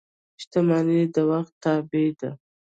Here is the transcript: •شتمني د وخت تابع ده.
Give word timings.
•شتمني 0.41 1.01
د 1.13 1.15
وخت 1.29 1.53
تابع 1.63 2.07
ده. 2.19 2.31